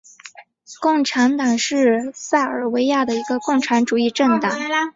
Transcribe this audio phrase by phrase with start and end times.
[0.79, 4.51] 共产党是塞尔维亚的一个共产主义政党。